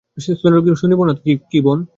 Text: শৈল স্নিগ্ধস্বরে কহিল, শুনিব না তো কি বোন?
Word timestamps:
শৈল 0.17 0.21
স্নিগ্ধস্বরে 0.21 0.61
কহিল, 0.63 0.75
শুনিব 0.81 0.99
না 1.07 1.13
তো 1.17 1.21
কি 1.51 1.59
বোন? 1.65 1.79